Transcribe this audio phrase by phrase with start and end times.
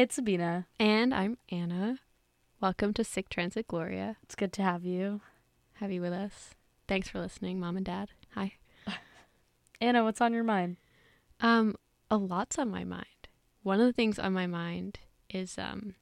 [0.00, 0.66] Hi, it's Sabina.
[0.78, 1.98] And I'm Anna.
[2.58, 4.16] Welcome to Sick Transit Gloria.
[4.22, 5.20] It's good to have you.
[5.74, 6.54] Have you with us?
[6.88, 8.08] Thanks for listening, Mom and Dad.
[8.34, 8.54] Hi.
[9.82, 10.78] Anna, what's on your mind?
[11.40, 11.74] Um,
[12.10, 13.28] a lot's on my mind.
[13.62, 15.96] One of the things on my mind is um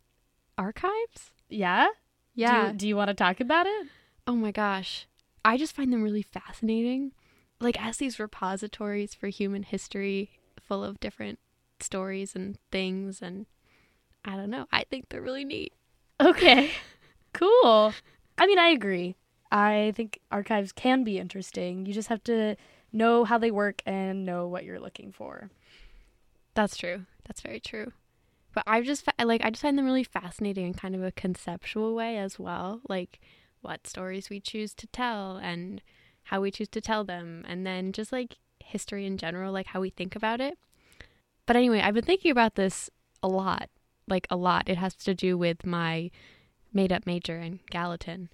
[0.57, 1.33] archives.
[1.49, 1.89] Yeah?
[2.37, 2.71] Yeah.
[2.71, 3.89] Do, do you want to talk about it?
[4.29, 5.09] oh my gosh.
[5.45, 7.15] I just find them really fascinating.
[7.61, 11.41] Like as these repositories for human history full of different
[11.81, 13.47] stories and things and
[14.29, 14.67] I don't know.
[14.71, 15.73] I think they're really neat.
[16.21, 16.71] Okay.
[17.33, 17.95] cool.
[18.37, 19.17] I mean, I agree.
[19.51, 21.87] I think archives can be interesting.
[21.87, 22.55] You just have to
[22.93, 25.49] know how they work and know what you're looking for.
[26.55, 27.07] That's true.
[27.27, 27.93] That's very true.
[28.55, 31.95] But I've just like I just find them really fascinating in kind of a conceptual
[31.95, 33.21] way as well, like
[33.63, 35.81] what stories we choose to tell and
[36.25, 39.81] how we choose to tell them, and then just like history in general, like how
[39.81, 40.59] we think about it.
[41.47, 42.91] But anyway, I've been thinking about this
[43.23, 43.71] a lot,
[44.09, 44.69] like a lot.
[44.69, 46.11] It has to do with my
[46.73, 48.29] made up major in Gallatin.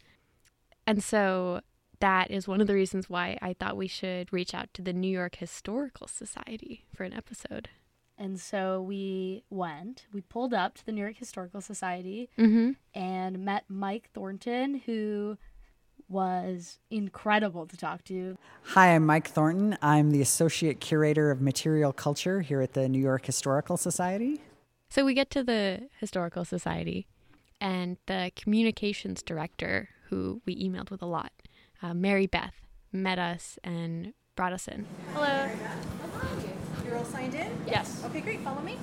[0.86, 1.60] And so
[2.00, 4.92] that is one of the reasons why I thought we should reach out to the
[4.92, 7.68] New York Historical Society for an episode.
[8.18, 12.72] And so we went, we pulled up to the New York Historical Society Mm-hmm.
[12.94, 15.36] and met Mike Thornton, who
[16.08, 18.36] was incredible to talk to.
[18.64, 19.76] Hi, I'm Mike Thornton.
[19.82, 24.40] I'm the Associate Curator of Material Culture here at the New York Historical Society.
[24.94, 27.08] So we get to the Historical Society,
[27.60, 31.32] and the communications director, who we emailed with a lot,
[31.82, 32.54] uh, Mary Beth,
[32.92, 34.86] met us and brought us in.
[35.12, 35.50] Hello.
[36.84, 37.50] You're all signed in?
[37.66, 38.04] Yes.
[38.04, 38.42] Okay, great.
[38.42, 38.78] Follow me.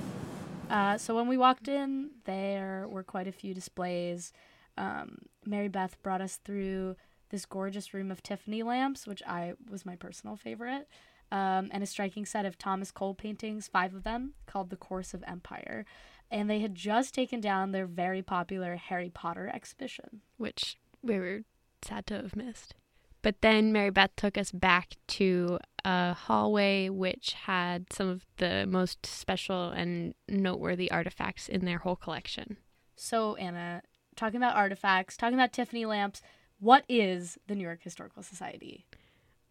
[0.70, 4.34] Uh, so when we walked in, there were quite a few displays.
[4.78, 6.98] Um, Mary Beth brought us through
[7.30, 10.90] this gorgeous room of Tiffany lamps, which I was my personal favorite,
[11.32, 15.14] um, and a striking set of Thomas Cole paintings, five of them, called The Course
[15.14, 15.86] of Empire.
[16.30, 20.22] And they had just taken down their very popular Harry Potter exhibition.
[20.38, 21.42] which we were
[21.82, 22.76] sad to have missed.
[23.22, 28.66] But then Mary Beth took us back to a hallway which had some of the
[28.66, 32.58] most special and noteworthy artifacts in their whole collection.
[32.96, 33.84] So, Anna,
[34.16, 36.22] talking about artifacts, talking about Tiffany lamps,
[36.60, 38.86] what is the New York Historical Society?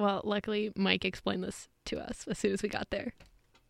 [0.01, 3.13] Well, luckily, Mike explained this to us as soon as we got there.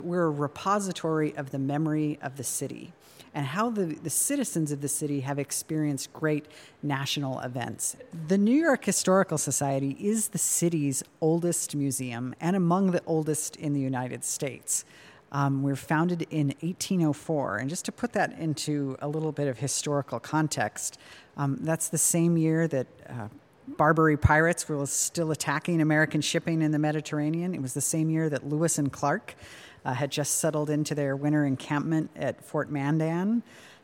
[0.00, 2.92] We're a repository of the memory of the city
[3.34, 6.46] and how the, the citizens of the city have experienced great
[6.84, 7.96] national events.
[8.28, 13.72] The New York Historical Society is the city's oldest museum and among the oldest in
[13.72, 14.84] the United States.
[15.32, 17.56] Um, we were founded in 1804.
[17.56, 20.96] And just to put that into a little bit of historical context,
[21.36, 23.28] um, that's the same year that uh,
[23.76, 27.54] Barbary pirates were still attacking American shipping in the Mediterranean.
[27.54, 29.34] It was the same year that Lewis and Clark
[29.84, 33.42] uh, had just settled into their winter encampment at Fort Mandan.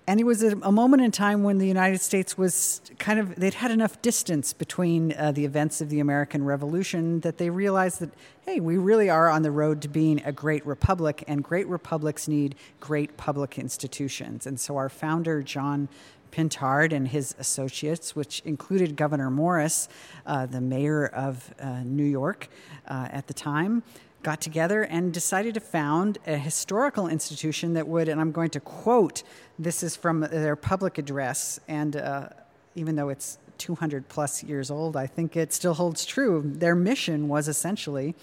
[0.09, 3.35] And it was a, a moment in time when the United States was kind of,
[3.35, 7.99] they'd had enough distance between uh, the events of the American Revolution that they realized
[8.01, 8.11] that,
[8.45, 12.29] hey, we really are on the road to being a great republic, and great republics
[12.29, 14.47] need great public institutions.
[14.47, 15.89] And so our founder, John
[16.37, 19.89] Pintard and his associates, which included Gouverneur Morris,
[20.27, 22.49] uh, the mayor of uh, New York
[22.87, 23.83] uh, at the time,
[24.23, 28.61] got together and decided to found a historical institution that would, and I'm going to
[28.61, 29.23] quote,
[29.59, 32.29] this is from their public address, and uh,
[32.75, 36.43] even though it's 200 plus years old, I think it still holds true.
[36.45, 38.15] Their mission was essentially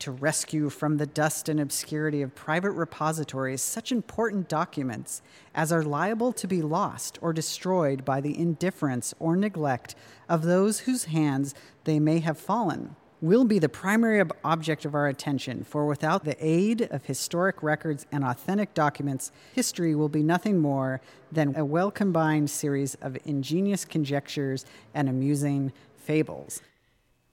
[0.00, 5.22] to rescue from the dust and obscurity of private repositories such important documents
[5.54, 9.94] as are liable to be lost or destroyed by the indifference or neglect
[10.28, 11.54] of those whose hands
[11.84, 12.96] they may have fallen.
[13.20, 17.62] Will be the primary ob- object of our attention, for without the aid of historic
[17.62, 21.00] records and authentic documents, history will be nothing more
[21.32, 26.60] than a well combined series of ingenious conjectures and amusing fables.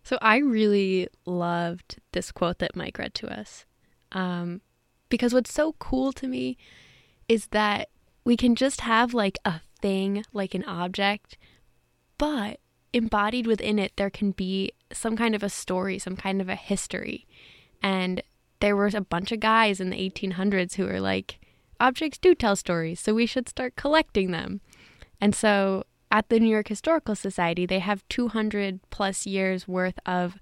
[0.03, 3.65] So I really loved this quote that Mike read to us.
[4.11, 4.61] Um,
[5.09, 6.57] because what's so cool to me
[7.27, 7.89] is that
[8.23, 11.37] we can just have like a thing, like an object,
[12.17, 12.59] but
[12.93, 16.55] embodied within it, there can be some kind of a story, some kind of a
[16.55, 17.27] history.
[17.81, 18.21] And
[18.59, 21.39] there were a bunch of guys in the 1800s who were like,
[21.79, 24.61] objects do tell stories, so we should start collecting them.
[25.19, 30.37] And so at the New York Historical Society, they have 200 plus years worth of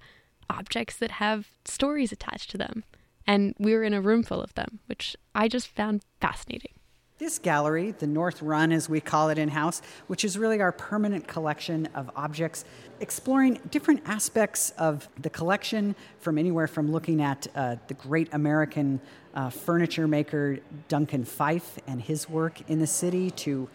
[0.49, 2.83] objects that have stories attached to them.
[3.27, 6.71] And we were in a room full of them, which I just found fascinating.
[7.19, 10.71] This gallery, the North Run as we call it in house, which is really our
[10.71, 12.63] permanent collection of objects,
[13.01, 19.01] exploring different aspects of the collection from anywhere from looking at uh, the great American
[19.35, 23.67] uh, furniture maker Duncan Phyfe and his work in the city to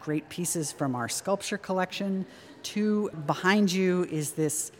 [0.00, 2.24] great pieces from our sculpture collection
[2.62, 4.72] to behind you is this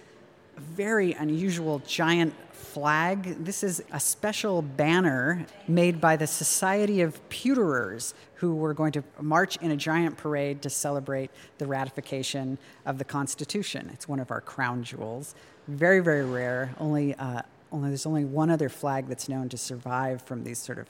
[0.56, 3.44] very unusual giant flag.
[3.44, 9.02] This is a special banner made by the Society of Pewterers, who were going to
[9.20, 13.90] march in a giant parade to celebrate the ratification of the Constitution.
[13.92, 15.34] It's one of our crown jewels.
[15.66, 16.74] Very, very rare.
[16.78, 17.42] Only, uh,
[17.72, 20.88] only there's only one other flag that's known to survive from these sort of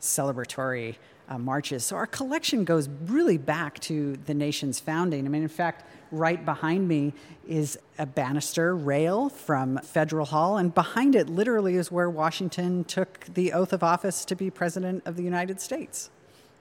[0.00, 0.96] celebratory
[1.30, 1.84] uh, marches.
[1.84, 5.24] So our collection goes really back to the nation's founding.
[5.24, 7.14] I mean, in fact, right behind me
[7.46, 13.26] is a banister rail from Federal Hall, and behind it literally is where Washington took
[13.32, 16.10] the oath of office to be president of the United States.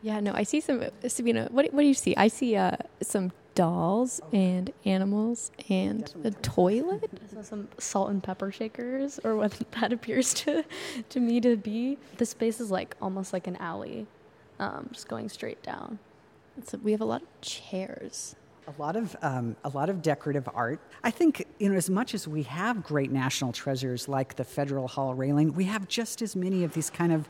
[0.01, 0.83] Yeah, no, I see some.
[1.07, 2.15] Sabina, what, what do you see?
[2.15, 6.29] I see uh, some dolls and animals and Definitely.
[6.29, 7.09] a toilet.
[7.41, 10.63] some salt and pepper shakers, or what that appears to
[11.09, 11.97] to me to be.
[12.17, 14.07] The space is like almost like an alley,
[14.59, 15.99] um, just going straight down.
[16.65, 18.35] So we have a lot of chairs.
[18.67, 20.79] A lot of um, a lot of decorative art.
[21.03, 24.87] I think you know as much as we have great national treasures like the Federal
[24.87, 27.27] Hall railing, we have just as many of these kind of,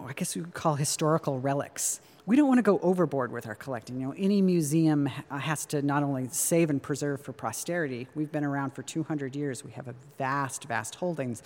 [0.00, 2.00] I guess we would call historical relics.
[2.24, 4.00] We don't want to go overboard with our collecting.
[4.00, 8.06] You know, any museum has to not only save and preserve for posterity.
[8.14, 9.64] We've been around for 200 years.
[9.64, 11.42] We have a vast, vast holdings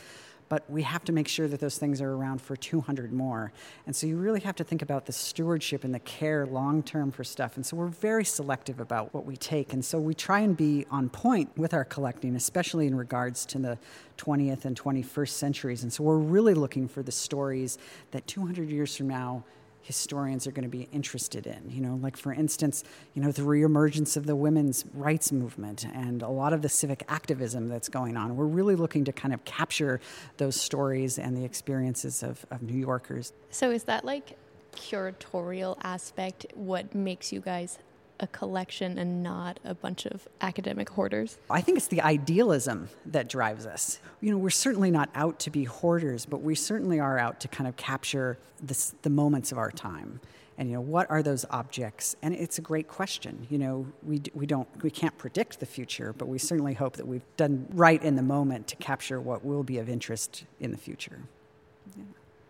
[0.53, 3.51] but we have to make sure that those things are around for 200 more.
[3.87, 7.11] And so you really have to think about the stewardship and the care long term
[7.11, 7.57] for stuff.
[7.57, 9.73] And so we're very selective about what we take.
[9.73, 13.59] And so we try and be on point with our collecting, especially in regards to
[13.59, 13.79] the
[14.19, 15.85] 20th and 21st centuries.
[15.85, 17.79] And so we're really looking for the stories
[18.11, 19.45] that 200 years from now,
[19.83, 21.71] historians are going to be interested in.
[21.71, 22.85] You know, like for instance,
[23.15, 27.05] you know, the reemergence of the women's rights movement and a lot of the civic
[27.09, 28.37] activism that's going on.
[28.37, 30.01] We're really looking to kind of capture
[30.37, 33.33] those stories and the experiences of, of New Yorkers.
[33.51, 34.37] So is that like
[34.73, 37.79] curatorial aspect what makes you guys
[38.23, 41.37] a collection and not a bunch of academic hoarders?
[41.51, 43.99] I think it's the idealism that drives us.
[44.21, 47.49] You know, we're certainly not out to be hoarders, but we certainly are out to
[47.49, 50.21] kind of capture this, the moments of our time.
[50.57, 52.15] And you know, what are those objects?
[52.23, 53.47] And it's a great question.
[53.51, 57.09] You know, we, we don't we can't predict the future, but we certainly hope that
[57.09, 60.79] we've done right in the moment to capture what will be of interest in the
[60.79, 61.21] future.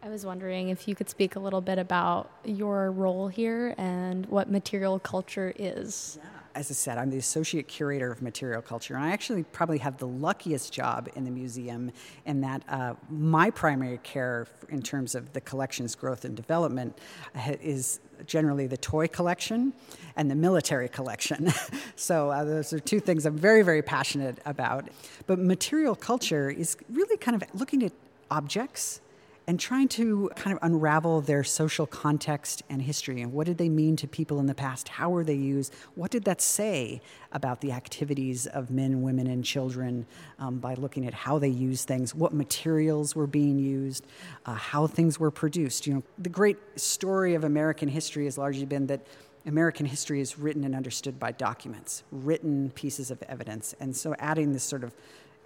[0.04, 4.26] I was wondering if you could speak a little bit about your role here and
[4.26, 6.18] what material culture is.
[6.20, 6.28] Yeah.
[6.56, 9.98] As I said, I'm the associate curator of material culture, and I actually probably have
[9.98, 11.92] the luckiest job in the museum
[12.26, 16.98] in that uh, my primary care in terms of the collection's growth and development
[17.36, 19.72] uh, is generally the toy collection
[20.16, 21.52] and the military collection.
[21.94, 24.88] so uh, those are two things I'm very, very passionate about.
[25.28, 27.92] But material culture is really kind of looking at
[28.32, 29.00] objects
[29.46, 33.68] and trying to kind of unravel their social context and history and what did they
[33.68, 34.88] mean to people in the past?
[34.88, 35.74] How were they used?
[35.94, 37.00] What did that say
[37.32, 40.06] about the activities of men women and children
[40.38, 44.06] um, by looking at how they used things what materials were being used
[44.46, 45.86] uh, how things were produced?
[45.86, 49.06] You know the great story of american history has largely been that
[49.46, 53.74] American history is written and understood by documents, written pieces of evidence.
[53.80, 54.94] And so adding this sort of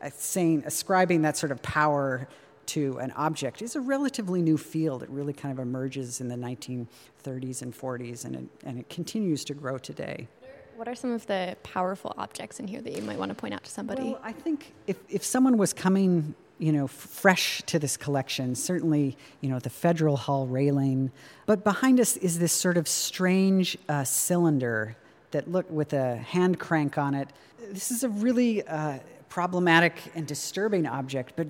[0.02, 2.28] uh, saying, ascribing that sort of power
[2.66, 5.02] to an object is a relatively new field.
[5.02, 9.44] It really kind of emerges in the 1930s and 40s, and it, and it continues
[9.44, 10.28] to grow today.
[10.76, 13.54] What are some of the powerful objects in here that you might want to point
[13.54, 14.02] out to somebody?
[14.02, 18.54] Well, I think if, if someone was coming, you know, f- fresh to this collection,
[18.54, 21.10] certainly, you know, the Federal Hall railing,
[21.46, 24.96] but behind us is this sort of strange uh, cylinder
[25.30, 27.30] that look with a hand crank on it.
[27.70, 28.98] This is a really uh,
[29.36, 31.46] problematic and disturbing object, but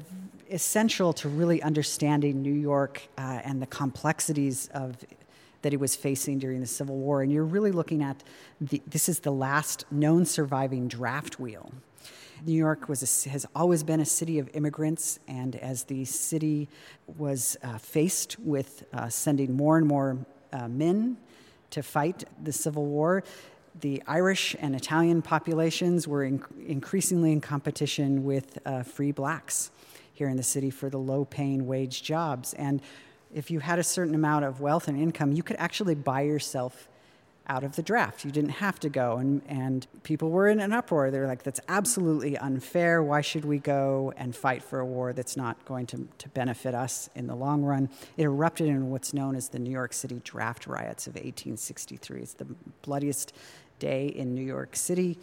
[0.51, 4.97] essential to really understanding New York uh, and the complexities of
[5.63, 7.23] that he was facing during the Civil War.
[7.23, 8.25] And you're really looking at
[8.61, 11.71] the, this is the last known surviving draft wheel.
[12.45, 16.69] New York was a, has always been a city of immigrants, and as the city
[17.17, 20.19] was uh, faced with uh, sending more and more
[20.53, 21.17] uh, men
[21.71, 23.23] to fight the Civil War,
[23.81, 29.71] the Irish and Italian populations were in, increasingly in competition with uh, free blacks
[30.13, 32.55] here in the city for the low paying wage jobs.
[32.55, 32.81] And
[33.35, 36.89] if you had a certain amount of wealth and income, you could actually buy yourself
[37.49, 38.25] out of the draft.
[38.25, 39.19] You didn't have to go.
[39.19, 41.11] And, and people were in an uproar.
[41.11, 43.03] They're like, that's absolutely unfair.
[43.03, 46.75] Why should we go and fight for a war that's not going to, to benefit
[46.75, 47.89] us in the long run?
[48.17, 52.21] It erupted in what's known as the New York City draft riots of 1863.
[52.21, 52.47] It's the
[52.83, 53.33] bloodiest
[53.79, 55.19] day in New York City.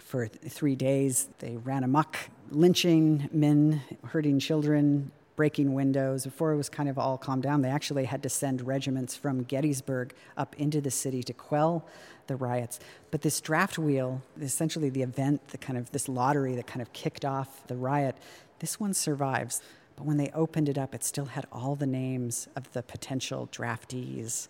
[0.00, 2.16] For th- three days, they ran amok,
[2.50, 6.24] lynching men, hurting children, breaking windows.
[6.24, 9.42] Before it was kind of all calmed down, they actually had to send regiments from
[9.44, 11.86] Gettysburg up into the city to quell
[12.26, 12.80] the riots.
[13.10, 16.92] But this draft wheel, essentially the event, the kind of this lottery that kind of
[16.92, 18.16] kicked off the riot,
[18.58, 19.60] this one survives.
[19.96, 23.48] But when they opened it up, it still had all the names of the potential
[23.52, 24.48] draftees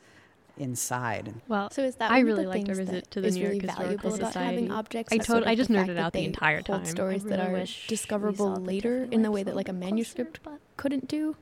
[0.58, 1.34] inside.
[1.48, 3.52] Well, So is that I really of the liked our visit to the New York
[3.52, 4.56] really Historical valuable about Society.
[4.56, 5.12] having objects?
[5.12, 6.84] I is sort tot- of I just fact nerded out the entire time.
[6.84, 11.08] Stories I that are discoverable later in the way that like a manuscript closer, couldn't
[11.08, 11.36] do.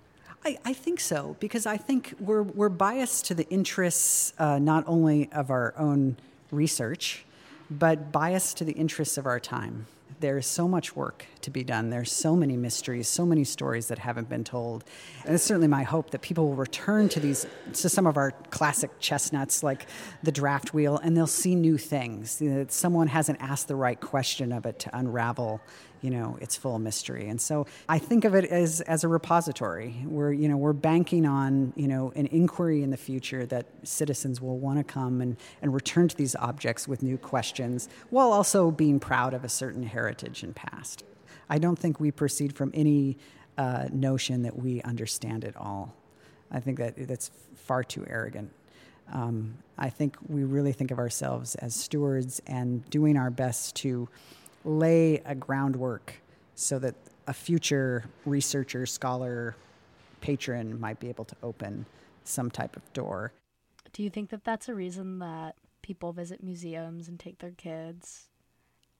[0.44, 4.84] I, I think so because I think we're we're biased to the interests uh, not
[4.86, 6.16] only of our own
[6.50, 7.24] research,
[7.70, 9.86] but biased to the interests of our time.
[10.20, 11.90] There's so much work to be done.
[11.90, 14.84] There's so many mysteries, so many stories that haven't been told.
[15.24, 18.32] And it's certainly my hope that people will return to these, to some of our
[18.50, 19.86] classic chestnuts like
[20.22, 22.40] the draft wheel, and they'll see new things.
[22.40, 25.60] You know, that someone hasn't asked the right question of it to unravel,
[26.00, 27.28] you know, its full mystery.
[27.28, 31.24] And so I think of it as, as a repository where, you know, we're banking
[31.24, 35.36] on, you know, an inquiry in the future that citizens will want to come and,
[35.62, 39.82] and return to these objects with new questions while also being proud of a certain
[39.82, 41.04] heritage and past.
[41.48, 43.18] I don't think we proceed from any
[43.58, 45.94] uh, notion that we understand it all.
[46.50, 48.50] I think that that's far too arrogant.
[49.12, 54.08] Um, I think we really think of ourselves as stewards and doing our best to
[54.64, 56.14] lay a groundwork
[56.54, 56.94] so that
[57.26, 59.56] a future researcher, scholar,
[60.20, 61.84] patron might be able to open
[62.24, 63.32] some type of door.
[63.92, 68.28] Do you think that that's a reason that people visit museums and take their kids?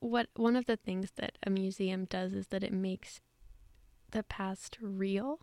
[0.05, 3.21] What one of the things that a museum does is that it makes
[4.11, 5.41] the past real.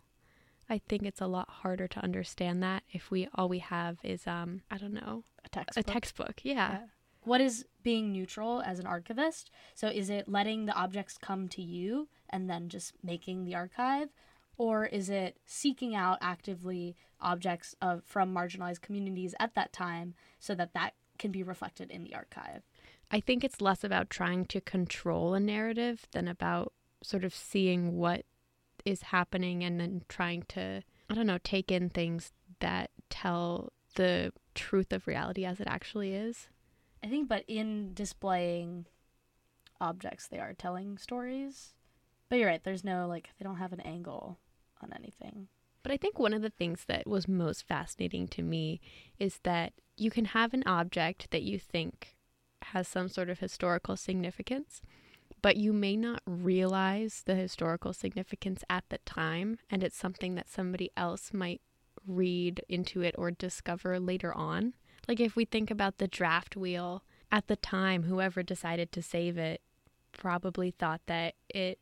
[0.70, 4.26] I think it's a lot harder to understand that if we all we have is
[4.26, 5.86] um I don't know A textbook?
[5.86, 6.40] a textbook.
[6.44, 6.54] Yeah.
[6.72, 6.78] Yeah.
[7.24, 9.50] What is being neutral as an archivist?
[9.74, 14.08] So is it letting the objects come to you and then just making the archive?
[14.56, 20.54] Or is it seeking out actively objects of from marginalized communities at that time so
[20.54, 22.62] that that can be reflected in the archive?
[23.12, 27.98] I think it's less about trying to control a narrative than about sort of seeing
[27.98, 28.24] what
[28.84, 34.32] is happening and then trying to I don't know take in things that tell the
[34.54, 36.48] truth of reality as it actually is.
[37.04, 38.86] I think, but in displaying
[39.80, 41.74] objects, they are telling stories.
[42.28, 44.38] But you're right, there's no, like, they don't have an angle
[44.80, 45.48] on anything.
[45.82, 48.80] But I think one of the things that was most fascinating to me
[49.18, 52.14] is that you can have an object that you think
[52.66, 54.82] has some sort of historical significance,
[55.40, 60.48] but you may not realize the historical significance at the time, and it's something that
[60.48, 61.60] somebody else might
[62.06, 64.74] read into it or discover later on.
[65.08, 69.38] Like if we think about the draft wheel, at the time, whoever decided to save
[69.38, 69.62] it
[70.12, 71.78] probably thought that it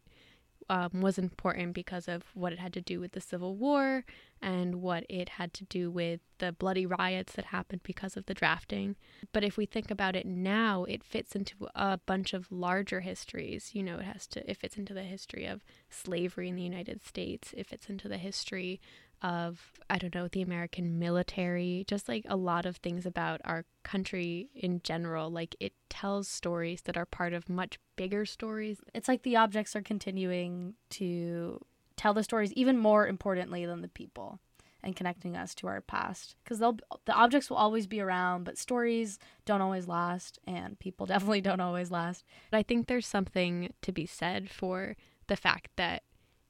[0.70, 4.04] um, was important because of what it had to do with the Civil War
[4.40, 8.34] and what it had to do with the bloody riots that happened because of the
[8.34, 8.94] drafting.
[9.32, 13.70] But if we think about it now, it fits into a bunch of larger histories.
[13.74, 17.04] You know, it has to, it fits into the history of slavery in the United
[17.04, 18.80] States, it fits into the history
[19.22, 23.64] of, I don't know, the American military, just like a lot of things about our
[23.82, 25.30] country in general.
[25.30, 28.80] Like it tells stories that are part of much bigger stories.
[28.94, 31.60] It's like the objects are continuing to
[31.96, 34.40] tell the stories even more importantly than the people
[34.82, 36.36] and connecting us to our past.
[36.42, 41.06] Because they'll the objects will always be around but stories don't always last and people
[41.06, 42.24] definitely don't always last.
[42.50, 44.96] But I think there's something to be said for
[45.26, 46.02] the fact that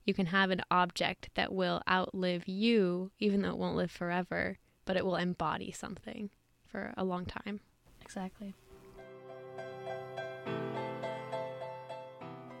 [0.05, 4.57] you can have an object that will outlive you, even though it won't live forever,
[4.85, 6.29] but it will embody something
[6.65, 7.59] for a long time.
[8.01, 8.53] exactly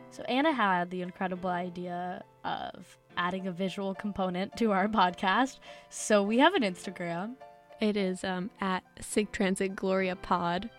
[0.09, 6.21] so anna had the incredible idea of adding a visual component to our podcast so
[6.23, 7.35] we have an instagram
[7.79, 10.69] It is um, at Sick Transit Gloria Pod,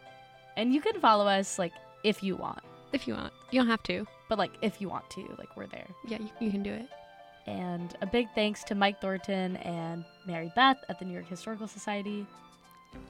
[0.56, 1.72] and you can follow us like
[2.04, 3.32] if you want if you want.
[3.50, 4.06] You don't have to.
[4.32, 6.88] But like if you want to like we're there Yeah, you, you can do it.
[7.46, 11.68] And a big thanks to Mike Thornton and Mary Beth at the New York Historical
[11.68, 12.26] Society.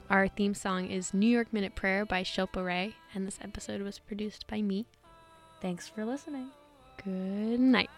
[0.09, 3.99] Our theme song is New York Minute Prayer by Shilpa Ray, and this episode was
[3.99, 4.85] produced by me.
[5.61, 6.49] Thanks for listening.
[7.05, 7.89] Good night.